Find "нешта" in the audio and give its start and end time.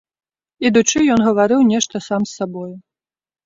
1.75-2.05